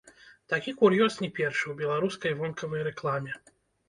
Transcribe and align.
Такі 0.51 0.71
кур'ёз 0.79 1.17
не 1.23 1.29
першы 1.39 1.61
ў 1.67 1.73
беларускай 1.81 2.33
вонкавай 2.39 2.81
рэкламе. 2.89 3.37